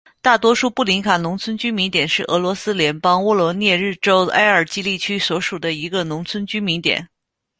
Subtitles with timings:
[0.19, 7.07] 大多布林卡农村居民点是俄罗斯联邦沃罗涅日州埃尔季利区所属的一个农村居民点。